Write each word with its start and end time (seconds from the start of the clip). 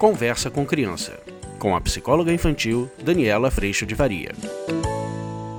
Conversa 0.00 0.50
com 0.50 0.64
Criança, 0.64 1.20
com 1.58 1.76
a 1.76 1.80
psicóloga 1.82 2.32
infantil 2.32 2.90
Daniela 3.04 3.50
Freixo 3.50 3.84
de 3.84 3.94
Faria. 3.94 4.30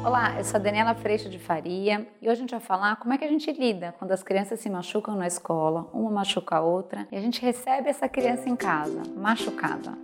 Olá, 0.03 0.33
eu 0.35 0.43
sou 0.43 0.55
a 0.55 0.59
Daniela 0.59 0.95
Freixo 0.95 1.29
de 1.29 1.37
Faria 1.37 2.07
e 2.19 2.25
hoje 2.27 2.31
a 2.31 2.41
gente 2.41 2.49
vai 2.49 2.59
falar 2.59 2.95
como 2.95 3.13
é 3.13 3.19
que 3.19 3.23
a 3.23 3.27
gente 3.27 3.51
lida 3.51 3.93
quando 3.99 4.09
as 4.09 4.23
crianças 4.23 4.59
se 4.59 4.67
machucam 4.67 5.15
na 5.15 5.27
escola, 5.27 5.87
uma 5.93 6.09
machuca 6.09 6.55
a 6.55 6.61
outra 6.61 7.07
e 7.11 7.15
a 7.15 7.21
gente 7.21 7.39
recebe 7.39 7.87
essa 7.87 8.09
criança 8.09 8.49
em 8.49 8.55
casa, 8.55 9.03
machucada. 9.15 9.95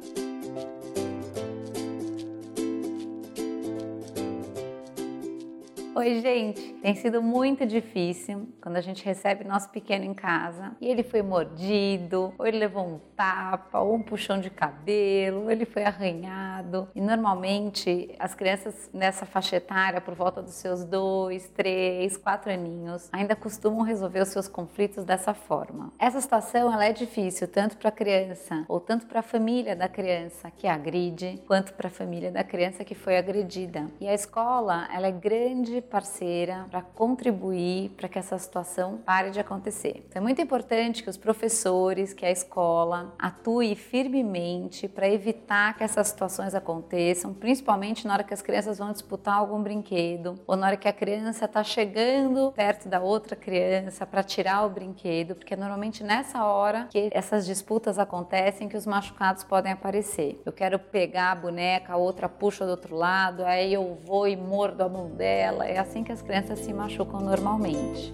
Oi, 5.98 6.22
gente! 6.22 6.74
Tem 6.74 6.94
sido 6.94 7.24
muito 7.24 7.66
difícil 7.66 8.48
quando 8.62 8.76
a 8.76 8.82
gente 8.82 9.04
recebe 9.04 9.44
nosso 9.44 9.68
pequeno 9.72 10.06
em 10.06 10.14
casa 10.14 10.78
e 10.80 10.88
ele 10.88 11.02
foi 11.02 11.24
mordido, 11.24 12.36
ou 12.38 12.46
ele 12.46 12.60
levou 12.60 12.86
um 12.86 13.00
tapa, 13.16 13.80
ou 13.80 13.96
um 13.96 14.04
puxão 14.04 14.40
de 14.40 14.52
cabelo, 14.52 15.46
ou 15.46 15.52
ele 15.52 15.66
foi 15.66 15.84
arranhado. 15.84 16.88
E 16.94 17.02
normalmente 17.02 18.14
as 18.20 18.36
crianças 18.36 18.92
nessa 18.94 19.26
faixa 19.26 19.56
etária, 19.56 20.00
por 20.00 20.14
volta 20.14 20.40
dos 20.40 20.54
seus 20.54 20.86
dois, 20.86 21.50
três, 21.50 22.16
quatro 22.16 22.52
aninhos, 22.52 23.10
ainda 23.12 23.36
costumam 23.36 23.82
resolver 23.82 24.22
os 24.22 24.30
seus 24.30 24.48
conflitos 24.48 25.04
dessa 25.04 25.34
forma. 25.34 25.92
Essa 25.98 26.22
situação 26.22 26.72
ela 26.72 26.86
é 26.86 26.94
difícil 26.94 27.48
tanto 27.48 27.76
para 27.76 27.90
a 27.90 27.92
criança 27.92 28.64
ou 28.68 28.80
tanto 28.80 29.08
para 29.08 29.22
a 29.22 29.24
família 29.24 29.76
da 29.76 29.90
criança 29.90 30.52
que 30.52 30.68
agride, 30.68 31.42
quanto 31.48 31.74
para 31.74 31.88
a 31.88 31.92
família 31.92 32.32
da 32.32 32.44
criança 32.44 32.86
que 32.86 32.94
foi 32.94 33.18
agredida. 33.18 33.88
E 34.00 34.08
a 34.08 34.14
escola 34.14 34.88
ela 34.94 35.08
é 35.08 35.12
grande 35.12 35.87
parceira 35.88 36.66
para 36.70 36.82
contribuir 36.82 37.90
para 37.92 38.08
que 38.08 38.20
essa 38.20 38.38
situação 38.38 38.98
pare 39.06 39.32
de 39.32 39.40
acontecer. 39.40 40.06
Então 40.08 40.22
é 40.22 40.24
muito 40.24 40.42
importante 40.42 41.04
que 41.04 41.10
os 41.10 41.18
professores, 41.18 42.14
que 42.14 42.26
a 42.26 42.32
escola 42.32 43.14
atue 43.18 43.76
firmemente 43.76 44.88
para 44.88 45.10
evitar 45.10 45.78
que 45.78 45.84
essas 45.84 46.08
situações 46.08 46.54
aconteçam, 46.54 47.34
principalmente 47.34 48.06
na 48.06 48.14
hora 48.14 48.24
que 48.24 48.34
as 48.34 48.42
crianças 48.42 48.78
vão 48.78 48.92
disputar 48.92 49.36
algum 49.36 49.62
brinquedo 49.62 50.36
ou 50.46 50.56
na 50.56 50.68
hora 50.68 50.78
que 50.78 50.88
a 50.88 50.94
criança 50.94 51.46
está 51.46 51.64
chegando 51.64 52.52
perto 52.52 52.88
da 52.88 53.00
outra 53.00 53.36
criança 53.36 54.06
para 54.06 54.24
tirar 54.24 54.66
o 54.66 54.70
brinquedo, 54.70 55.36
porque 55.36 55.54
é 55.54 55.58
normalmente 55.58 56.04
nessa 56.04 56.46
hora 56.46 56.88
que 56.90 57.10
essas 57.12 57.46
disputas 57.46 57.98
acontecem 57.98 58.68
que 58.68 58.78
os 58.78 58.86
machucados 58.86 59.44
podem 59.44 59.72
aparecer. 59.72 60.42
Eu 60.46 60.52
quero 60.52 60.80
pegar 60.80 61.32
a 61.32 61.36
boneca, 61.36 61.94
a 61.94 61.98
outra 61.98 62.28
puxa 62.28 62.66
do 62.66 62.72
outro 62.72 62.96
lado, 62.96 63.46
aí 63.46 63.74
eu 63.74 63.98
vou 64.06 64.28
e 64.28 64.36
mordo 64.36 64.84
a 64.84 64.90
mão 64.90 65.10
dela, 65.10 65.68
assim 65.78 66.04
que 66.04 66.12
as 66.12 66.22
crianças 66.22 66.60
se 66.60 66.74
machucam 66.74 67.20
normalmente. 67.20 68.12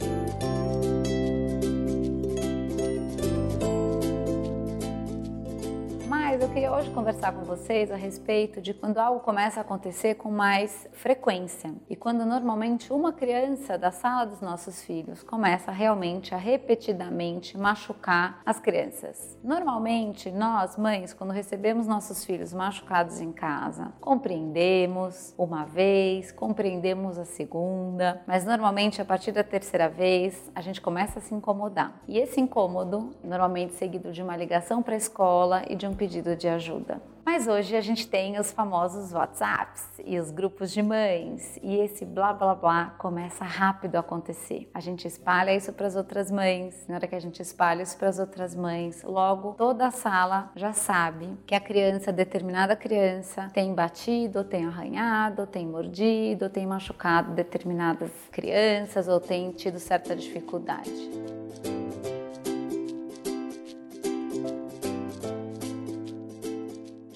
Eu 6.34 6.50
queria 6.50 6.74
hoje 6.74 6.90
conversar 6.90 7.32
com 7.32 7.44
vocês 7.44 7.92
a 7.92 7.96
respeito 7.96 8.60
de 8.60 8.74
quando 8.74 8.98
algo 8.98 9.20
começa 9.20 9.60
a 9.60 9.62
acontecer 9.62 10.16
com 10.16 10.32
mais 10.32 10.88
frequência 10.92 11.72
e 11.88 11.96
quando 11.96 12.26
normalmente 12.26 12.92
uma 12.92 13.14
criança 13.14 13.78
da 13.78 13.92
sala 13.92 14.26
dos 14.26 14.42
nossos 14.42 14.82
filhos 14.82 15.22
começa 15.22 15.72
realmente 15.72 16.34
a 16.34 16.38
repetidamente 16.38 17.56
machucar 17.56 18.42
as 18.44 18.60
crianças. 18.60 19.38
Normalmente, 19.44 20.32
nós, 20.32 20.76
mães, 20.76 21.14
quando 21.14 21.30
recebemos 21.30 21.86
nossos 21.86 22.26
filhos 22.26 22.52
machucados 22.52 23.22
em 23.22 23.32
casa, 23.32 23.94
compreendemos 24.02 25.36
uma 25.38 25.66
vez, 25.66 26.32
compreendemos 26.32 27.20
a 27.20 27.26
segunda, 27.26 28.24
mas 28.26 28.44
normalmente 28.44 29.00
a 29.00 29.06
partir 29.06 29.32
da 29.32 29.44
terceira 29.44 29.88
vez 29.88 30.52
a 30.56 30.62
gente 30.62 30.82
começa 30.82 31.20
a 31.20 31.22
se 31.22 31.36
incomodar. 31.36 32.02
E 32.08 32.18
esse 32.18 32.42
incômodo, 32.42 33.12
normalmente 33.24 33.76
seguido 33.76 34.12
de 34.12 34.24
uma 34.24 34.36
ligação 34.36 34.82
para 34.82 34.96
a 34.96 34.98
escola 34.98 35.62
e 35.70 35.76
de 35.76 35.86
um 35.86 35.94
pedido 35.94 36.23
pedido 36.24 36.36
de 36.36 36.48
ajuda. 36.48 37.02
Mas 37.26 37.48
hoje 37.48 37.76
a 37.76 37.82
gente 37.82 38.06
tem 38.06 38.38
os 38.38 38.52
famosos 38.52 39.14
WhatsApps 39.14 39.88
e 40.06 40.20
os 40.20 40.30
grupos 40.30 40.72
de 40.72 40.82
mães 40.82 41.58
e 41.64 41.78
esse 41.78 42.04
blá 42.04 42.34
blá 42.34 42.54
blá 42.54 42.96
começa 42.98 43.46
rápido 43.46 43.96
a 43.96 44.00
acontecer. 44.00 44.70
A 44.74 44.82
gente 44.82 45.08
espalha 45.08 45.56
isso 45.56 45.72
para 45.72 45.88
as 45.88 45.96
outras 45.96 46.30
mães. 46.30 46.86
Na 46.88 46.96
hora 46.96 47.08
que 47.08 47.16
a 47.16 47.22
gente 47.22 47.42
espalha 47.42 47.82
isso 47.82 47.98
para 47.98 48.10
as 48.10 48.20
outras 48.20 48.54
mães, 48.54 49.04
logo 49.04 49.54
toda 49.54 49.88
a 49.88 49.92
sala 49.92 50.52
já 50.54 50.74
sabe 50.74 51.30
que 51.46 51.56
a 51.56 51.62
criança, 51.62 52.12
determinada 52.12 52.76
criança, 52.76 53.50
tem 53.54 53.74
batido, 53.74 54.44
tem 54.44 54.66
arranhado, 54.66 55.48
tem 55.48 55.66
mordido, 55.66 56.50
tem 56.50 56.68
machucado 56.68 57.32
determinadas 57.32 58.12
crianças 58.32 59.08
ou 59.08 59.22
tem 59.22 59.52
tido 59.52 59.80
certa 59.80 60.14
dificuldade. 60.14 60.92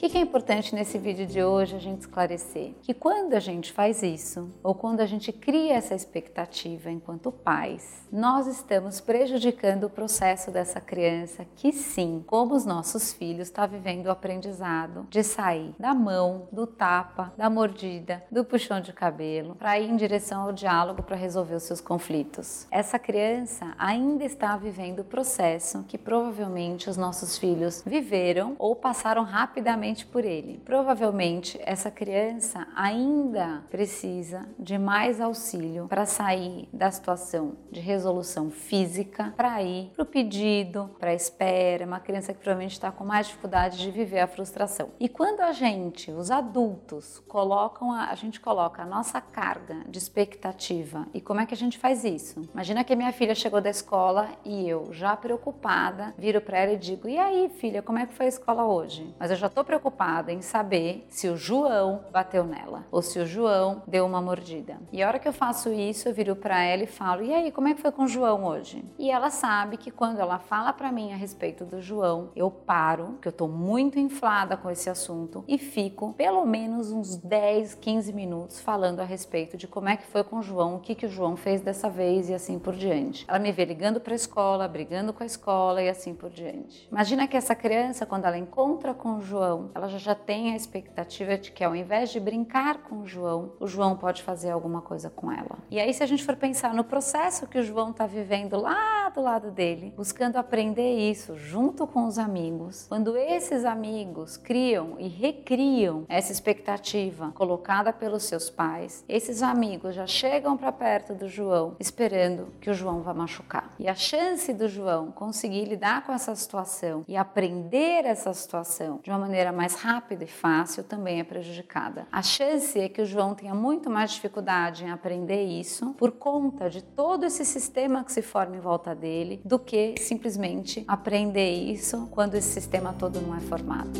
O 0.07 0.09
que 0.09 0.17
é 0.17 0.21
importante 0.21 0.73
nesse 0.73 0.97
vídeo 0.97 1.27
de 1.27 1.43
hoje 1.43 1.75
a 1.75 1.79
gente 1.79 1.99
esclarecer? 1.99 2.71
Que 2.81 2.93
quando 2.93 3.33
a 3.33 3.41
gente 3.41 3.73
faz 3.73 4.01
isso, 4.01 4.49
ou 4.63 4.73
quando 4.73 5.01
a 5.01 5.05
gente 5.05 5.33
cria 5.33 5.73
essa 5.73 5.93
expectativa 5.93 6.89
enquanto 6.89 7.29
pais, 7.29 8.07
nós 8.09 8.47
estamos 8.47 9.01
prejudicando 9.01 9.83
o 9.83 9.89
processo 9.89 10.49
dessa 10.49 10.79
criança 10.79 11.45
que 11.57 11.73
sim, 11.73 12.23
como 12.25 12.55
os 12.55 12.65
nossos 12.65 13.11
filhos, 13.11 13.49
está 13.49 13.65
vivendo 13.65 14.05
o 14.05 14.09
aprendizado 14.09 15.05
de 15.09 15.21
sair 15.23 15.75
da 15.77 15.93
mão, 15.93 16.47
do 16.53 16.65
tapa, 16.65 17.33
da 17.37 17.49
mordida, 17.49 18.23
do 18.31 18.45
puxão 18.45 18.79
de 18.79 18.93
cabelo, 18.93 19.55
para 19.55 19.77
ir 19.77 19.89
em 19.89 19.97
direção 19.97 20.43
ao 20.43 20.53
diálogo 20.53 21.03
para 21.03 21.17
resolver 21.17 21.55
os 21.55 21.63
seus 21.63 21.81
conflitos. 21.81 22.65
Essa 22.71 22.97
criança 22.97 23.75
ainda 23.77 24.23
está 24.23 24.55
vivendo 24.55 25.01
o 25.01 25.03
processo 25.03 25.83
que 25.85 25.97
provavelmente 25.97 26.89
os 26.89 26.95
nossos 26.95 27.37
filhos 27.37 27.83
viveram 27.85 28.55
ou 28.57 28.73
passaram 28.73 29.23
rapidamente 29.23 29.96
por 30.05 30.23
ele. 30.23 30.61
Provavelmente 30.63 31.59
essa 31.63 31.89
criança 31.89 32.67
ainda 32.75 33.63
precisa 33.69 34.45
de 34.59 34.77
mais 34.77 35.19
auxílio 35.19 35.87
para 35.87 36.05
sair 36.05 36.69
da 36.71 36.91
situação 36.91 37.53
de 37.71 37.79
resolução 37.79 38.49
física 38.51 39.33
para 39.35 39.61
ir 39.63 39.91
para 39.95 40.03
o 40.03 40.05
pedido, 40.05 40.89
para 40.99 41.11
a 41.11 41.13
espera, 41.13 41.85
uma 41.85 41.99
criança 41.99 42.33
que 42.33 42.39
provavelmente 42.39 42.73
está 42.73 42.91
com 42.91 43.03
mais 43.03 43.27
dificuldade 43.27 43.77
de 43.77 43.91
viver 43.91 44.19
a 44.19 44.27
frustração. 44.27 44.89
E 44.99 45.09
quando 45.09 45.41
a 45.41 45.51
gente, 45.51 46.11
os 46.11 46.31
adultos, 46.31 47.19
colocam 47.27 47.91
a, 47.91 48.09
a 48.09 48.15
gente 48.15 48.39
coloca 48.39 48.83
a 48.83 48.85
nossa 48.85 49.19
carga 49.19 49.81
de 49.87 49.97
expectativa 49.97 51.07
e 51.13 51.21
como 51.21 51.41
é 51.41 51.45
que 51.45 51.53
a 51.53 51.57
gente 51.57 51.77
faz 51.77 52.03
isso? 52.03 52.47
Imagina 52.53 52.83
que 52.83 52.95
minha 52.95 53.11
filha 53.11 53.35
chegou 53.35 53.61
da 53.61 53.69
escola 53.69 54.29
e 54.45 54.67
eu 54.67 54.93
já 54.93 55.15
preocupada 55.15 56.13
viro 56.17 56.41
para 56.41 56.59
ela 56.59 56.73
e 56.73 56.77
digo: 56.77 57.07
"E 57.07 57.17
aí, 57.17 57.49
filha, 57.49 57.81
como 57.81 57.99
é 57.99 58.05
que 58.05 58.13
foi 58.13 58.27
a 58.27 58.29
escola 58.29 58.65
hoje?" 58.65 59.13
Mas 59.19 59.31
eu 59.31 59.37
já 59.37 59.47
estou 59.47 59.63
preocupada 59.63 59.86
preocupada 59.87 60.31
em 60.31 60.41
saber 60.41 61.05
se 61.09 61.29
o 61.29 61.37
João 61.37 62.01
bateu 62.11 62.43
nela 62.43 62.85
ou 62.91 63.01
se 63.01 63.19
o 63.19 63.25
João 63.25 63.81
deu 63.87 64.05
uma 64.05 64.21
mordida. 64.21 64.77
E 64.91 65.01
a 65.01 65.07
hora 65.07 65.19
que 65.19 65.27
eu 65.27 65.33
faço 65.33 65.71
isso, 65.71 66.09
eu 66.09 66.13
viro 66.13 66.35
para 66.35 66.61
ela 66.61 66.83
e 66.83 66.87
falo: 66.87 67.23
"E 67.23 67.33
aí, 67.33 67.51
como 67.51 67.67
é 67.67 67.73
que 67.73 67.81
foi 67.81 67.91
com 67.91 68.03
o 68.03 68.07
João 68.07 68.45
hoje?" 68.45 68.83
E 68.99 69.09
ela 69.09 69.29
sabe 69.29 69.77
que 69.77 69.89
quando 69.89 70.19
ela 70.19 70.39
fala 70.39 70.73
para 70.73 70.91
mim 70.91 71.13
a 71.13 71.15
respeito 71.15 71.63
do 71.63 71.81
João, 71.81 72.29
eu 72.35 72.51
paro, 72.51 73.17
que 73.21 73.27
eu 73.27 73.31
tô 73.31 73.47
muito 73.47 73.97
inflada 73.97 74.57
com 74.57 74.69
esse 74.69 74.89
assunto 74.89 75.43
e 75.47 75.57
fico 75.57 76.13
pelo 76.13 76.45
menos 76.45 76.91
uns 76.91 77.15
10, 77.15 77.75
15 77.75 78.11
minutos 78.11 78.59
falando 78.59 78.99
a 78.99 79.05
respeito 79.05 79.55
de 79.55 79.67
como 79.67 79.89
é 79.89 79.95
que 79.95 80.05
foi 80.07 80.23
com 80.23 80.39
o 80.39 80.41
João, 80.41 80.75
o 80.75 80.79
que 80.79 80.95
que 80.95 81.05
o 81.05 81.09
João 81.09 81.37
fez 81.37 81.61
dessa 81.61 81.89
vez 81.89 82.29
e 82.29 82.33
assim 82.33 82.59
por 82.59 82.75
diante. 82.75 83.25
Ela 83.27 83.39
me 83.39 83.51
vê 83.51 83.63
ligando 83.63 83.99
para 83.99 84.13
a 84.13 84.15
escola, 84.15 84.67
brigando 84.67 85.13
com 85.13 85.23
a 85.23 85.25
escola 85.25 85.81
e 85.81 85.89
assim 85.89 86.13
por 86.13 86.29
diante. 86.29 86.87
Imagina 86.91 87.27
que 87.27 87.37
essa 87.37 87.55
criança 87.55 88.05
quando 88.05 88.25
ela 88.25 88.37
encontra 88.37 88.93
com 88.93 89.15
o 89.15 89.21
João, 89.21 89.69
ela 89.77 89.87
já, 89.87 90.15
tem 90.15 90.53
a 90.53 90.55
expectativa 90.55 91.37
de 91.37 91.51
que 91.51 91.63
ao 91.63 91.75
invés 91.75 92.09
de 92.09 92.19
brincar 92.19 92.79
com 92.79 93.01
o 93.01 93.07
João, 93.07 93.51
o 93.59 93.67
João 93.67 93.95
pode 93.95 94.23
fazer 94.23 94.49
alguma 94.49 94.81
coisa 94.81 95.09
com 95.09 95.31
ela. 95.31 95.59
E 95.69 95.79
aí, 95.79 95.93
se 95.93 96.03
a 96.03 96.05
gente 96.07 96.23
for 96.23 96.35
pensar 96.35 96.73
no 96.73 96.83
processo 96.83 97.47
que 97.47 97.59
o 97.59 97.63
João 97.63 97.91
está 97.91 98.07
vivendo 98.07 98.59
lá 98.59 99.09
do 99.09 99.21
lado 99.21 99.51
dele, 99.51 99.93
buscando 99.95 100.37
aprender 100.37 100.97
isso 100.97 101.37
junto 101.37 101.85
com 101.85 102.05
os 102.05 102.17
amigos, 102.17 102.85
quando 102.87 103.15
esses 103.15 103.65
amigos 103.65 104.35
criam 104.35 104.95
e 104.97 105.07
recriam 105.07 106.05
essa 106.09 106.31
expectativa 106.31 107.31
colocada 107.33 107.93
pelos 107.93 108.23
seus 108.23 108.49
pais, 108.49 109.05
esses 109.07 109.43
amigos 109.43 109.93
já 109.93 110.07
chegam 110.07 110.57
para 110.57 110.71
perto 110.71 111.13
do 111.13 111.27
João 111.27 111.75
esperando 111.79 112.47
que 112.59 112.69
o 112.69 112.73
João 112.73 113.01
vá 113.01 113.13
machucar. 113.13 113.69
E 113.77 113.87
a 113.87 113.95
chance 113.95 114.51
do 114.53 114.67
João 114.67 115.11
conseguir 115.11 115.65
lidar 115.65 116.05
com 116.05 116.11
essa 116.11 116.35
situação 116.35 117.03
e 117.07 117.15
aprender 117.15 118.05
essa 118.05 118.33
situação 118.33 118.99
de 119.03 119.09
uma 119.09 119.19
maneira 119.19 119.51
mais 119.51 119.66
rápida 119.75 120.23
e 120.23 120.27
fácil 120.27 120.83
também 120.83 121.19
é 121.19 121.23
prejudicada. 121.23 122.07
A 122.11 122.21
chance 122.21 122.79
é 122.79 122.89
que 122.89 123.01
o 123.01 123.05
João 123.05 123.33
tenha 123.35 123.53
muito 123.53 123.89
mais 123.89 124.11
dificuldade 124.11 124.83
em 124.83 124.91
aprender 124.91 125.43
isso 125.43 125.93
por 125.93 126.11
conta 126.11 126.69
de 126.69 126.81
todo 126.81 127.25
esse 127.25 127.45
sistema 127.45 128.03
que 128.03 128.11
se 128.11 128.21
forma 128.21 128.55
em 128.55 128.59
volta 128.59 128.95
dele 128.95 129.41
do 129.43 129.59
que 129.59 129.95
simplesmente 129.99 130.83
aprender 130.87 131.51
isso 131.51 132.07
quando 132.11 132.35
esse 132.35 132.49
sistema 132.49 132.93
todo 132.93 133.21
não 133.21 133.35
é 133.35 133.39
formado. 133.39 133.91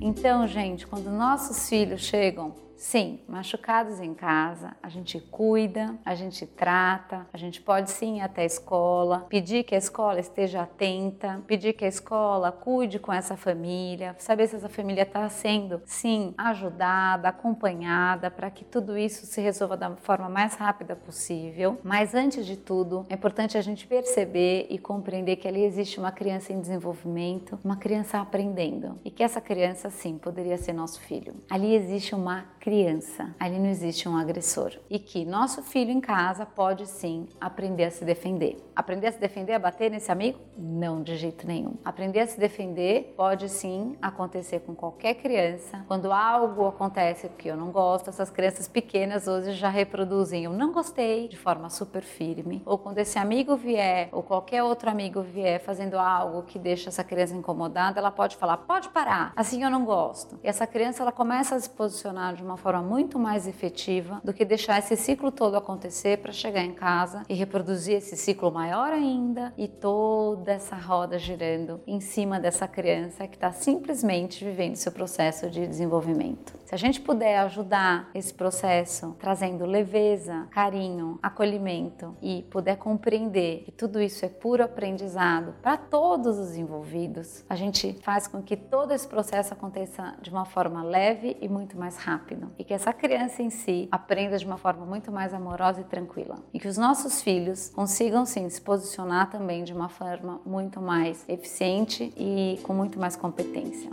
Então, 0.00 0.46
gente, 0.46 0.86
quando 0.86 1.10
nossos 1.10 1.68
filhos 1.68 2.00
chegam 2.00 2.67
Sim, 2.78 3.18
machucados 3.28 3.98
em 3.98 4.14
casa, 4.14 4.76
a 4.80 4.88
gente 4.88 5.18
cuida, 5.18 5.96
a 6.04 6.14
gente 6.14 6.46
trata, 6.46 7.26
a 7.32 7.36
gente 7.36 7.60
pode 7.60 7.90
sim 7.90 8.18
ir 8.18 8.20
até 8.20 8.42
a 8.42 8.44
escola, 8.46 9.26
pedir 9.28 9.64
que 9.64 9.74
a 9.74 9.78
escola 9.78 10.20
esteja 10.20 10.62
atenta, 10.62 11.42
pedir 11.44 11.72
que 11.72 11.84
a 11.84 11.88
escola 11.88 12.52
cuide 12.52 13.00
com 13.00 13.12
essa 13.12 13.36
família, 13.36 14.14
saber 14.20 14.46
se 14.46 14.54
essa 14.54 14.68
família 14.68 15.02
está 15.02 15.28
sendo, 15.28 15.82
sim, 15.84 16.32
ajudada, 16.38 17.28
acompanhada, 17.28 18.30
para 18.30 18.48
que 18.48 18.64
tudo 18.64 18.96
isso 18.96 19.26
se 19.26 19.40
resolva 19.40 19.76
da 19.76 19.96
forma 19.96 20.28
mais 20.28 20.54
rápida 20.54 20.94
possível. 20.94 21.80
Mas 21.82 22.14
antes 22.14 22.46
de 22.46 22.56
tudo, 22.56 23.04
é 23.10 23.14
importante 23.14 23.58
a 23.58 23.60
gente 23.60 23.88
perceber 23.88 24.68
e 24.70 24.78
compreender 24.78 25.34
que 25.34 25.48
ali 25.48 25.64
existe 25.64 25.98
uma 25.98 26.12
criança 26.12 26.52
em 26.52 26.60
desenvolvimento, 26.60 27.58
uma 27.64 27.76
criança 27.76 28.20
aprendendo 28.20 29.00
e 29.04 29.10
que 29.10 29.24
essa 29.24 29.40
criança, 29.40 29.90
sim, 29.90 30.16
poderia 30.16 30.56
ser 30.56 30.72
nosso 30.72 31.00
filho. 31.00 31.34
Ali 31.50 31.74
existe 31.74 32.14
uma 32.14 32.44
criança, 32.60 32.67
ali 33.38 33.58
não 33.58 33.66
existe 33.66 34.08
um 34.08 34.16
agressor. 34.16 34.72
E 34.90 34.98
que 34.98 35.24
nosso 35.24 35.62
filho 35.62 35.90
em 35.90 36.00
casa 36.00 36.44
pode 36.44 36.86
sim 36.86 37.26
aprender 37.40 37.84
a 37.84 37.90
se 37.90 38.04
defender. 38.04 38.56
Aprender 38.74 39.08
a 39.08 39.12
se 39.12 39.18
defender, 39.18 39.54
a 39.54 39.58
bater 39.58 39.90
nesse 39.90 40.12
amigo? 40.12 40.38
Não, 40.56 41.02
de 41.02 41.16
jeito 41.16 41.46
nenhum. 41.46 41.74
Aprender 41.84 42.20
a 42.20 42.26
se 42.26 42.38
defender 42.38 43.14
pode 43.16 43.48
sim 43.48 43.96
acontecer 44.00 44.60
com 44.60 44.74
qualquer 44.74 45.14
criança. 45.14 45.84
Quando 45.86 46.12
algo 46.12 46.66
acontece 46.66 47.28
que 47.38 47.48
eu 47.48 47.56
não 47.56 47.70
gosto, 47.70 48.10
essas 48.10 48.30
crianças 48.30 48.68
pequenas 48.68 49.26
hoje 49.26 49.52
já 49.52 49.68
reproduzem 49.68 50.44
eu 50.44 50.52
não 50.52 50.72
gostei 50.72 51.28
de 51.28 51.36
forma 51.36 51.70
super 51.70 52.02
firme. 52.02 52.62
Ou 52.66 52.76
quando 52.76 52.98
esse 52.98 53.18
amigo 53.18 53.56
vier, 53.56 54.08
ou 54.12 54.22
qualquer 54.22 54.62
outro 54.62 54.90
amigo 54.90 55.22
vier 55.22 55.60
fazendo 55.60 55.98
algo 55.98 56.42
que 56.42 56.58
deixa 56.58 56.88
essa 56.88 57.04
criança 57.04 57.34
incomodada, 57.34 57.98
ela 57.98 58.10
pode 58.10 58.36
falar: 58.36 58.58
pode 58.58 58.88
parar, 58.90 59.32
assim 59.34 59.62
eu 59.62 59.70
não 59.70 59.84
gosto. 59.84 60.38
E 60.42 60.48
essa 60.48 60.66
criança 60.66 61.02
ela 61.02 61.12
começa 61.12 61.54
a 61.54 61.60
se 61.60 61.70
posicionar 61.70 62.34
de 62.34 62.42
uma 62.42 62.56
forma 62.58 62.82
muito 62.82 63.18
mais 63.18 63.46
efetiva 63.46 64.20
do 64.22 64.34
que 64.34 64.44
deixar 64.44 64.78
esse 64.78 64.96
ciclo 64.96 65.32
todo 65.32 65.56
acontecer 65.56 66.18
para 66.18 66.32
chegar 66.32 66.62
em 66.62 66.74
casa 66.74 67.22
e 67.28 67.34
reproduzir 67.34 67.94
esse 67.94 68.16
ciclo 68.16 68.52
maior 68.52 68.92
ainda 68.92 69.54
e 69.56 69.66
toda 69.66 70.52
essa 70.52 70.76
roda 70.76 71.18
girando 71.18 71.80
em 71.86 72.00
cima 72.00 72.38
dessa 72.38 72.68
criança 72.68 73.26
que 73.26 73.36
está 73.36 73.52
simplesmente 73.52 74.44
vivendo 74.44 74.76
seu 74.76 74.92
processo 74.92 75.48
de 75.48 75.66
desenvolvimento. 75.66 76.58
Se 76.64 76.74
a 76.74 76.78
gente 76.78 77.00
puder 77.00 77.38
ajudar 77.38 78.10
esse 78.14 78.34
processo 78.34 79.16
trazendo 79.18 79.64
leveza, 79.64 80.46
carinho, 80.50 81.18
acolhimento 81.22 82.14
e 82.20 82.42
puder 82.50 82.76
compreender 82.76 83.62
que 83.64 83.72
tudo 83.72 84.02
isso 84.02 84.24
é 84.26 84.28
puro 84.28 84.62
aprendizado 84.62 85.54
para 85.62 85.78
todos 85.78 86.38
os 86.38 86.56
envolvidos, 86.56 87.42
a 87.48 87.56
gente 87.56 87.96
faz 88.02 88.26
com 88.26 88.42
que 88.42 88.54
todo 88.54 88.92
esse 88.92 89.08
processo 89.08 89.54
aconteça 89.54 90.14
de 90.20 90.28
uma 90.28 90.44
forma 90.44 90.82
leve 90.82 91.38
e 91.40 91.48
muito 91.48 91.78
mais 91.78 91.96
rápido 91.96 92.47
e 92.58 92.64
que 92.64 92.72
essa 92.72 92.92
criança 92.92 93.42
em 93.42 93.50
si 93.50 93.88
aprenda 93.90 94.38
de 94.38 94.46
uma 94.46 94.56
forma 94.56 94.86
muito 94.86 95.10
mais 95.10 95.34
amorosa 95.34 95.80
e 95.80 95.84
tranquila. 95.84 96.36
E 96.52 96.58
que 96.60 96.68
os 96.68 96.76
nossos 96.76 97.20
filhos 97.22 97.70
consigam 97.70 98.24
sim 98.24 98.48
se 98.48 98.60
posicionar 98.60 99.30
também 99.30 99.64
de 99.64 99.72
uma 99.72 99.88
forma 99.88 100.40
muito 100.44 100.80
mais 100.80 101.24
eficiente 101.28 102.12
e 102.16 102.60
com 102.62 102.72
muito 102.72 102.98
mais 102.98 103.16
competência. 103.16 103.90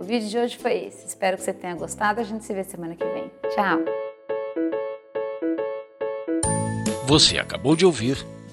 O 0.00 0.04
vídeo 0.04 0.28
de 0.28 0.38
hoje 0.38 0.56
foi 0.56 0.84
esse. 0.84 1.06
Espero 1.06 1.36
que 1.36 1.42
você 1.42 1.52
tenha 1.52 1.74
gostado. 1.74 2.20
A 2.20 2.24
gente 2.24 2.44
se 2.44 2.54
vê 2.54 2.64
semana 2.64 2.94
que 2.94 3.04
vem. 3.04 3.30
Tchau! 3.54 3.78
Você 7.06 7.38
acabou 7.38 7.74
de 7.74 7.86
ouvir 7.86 8.24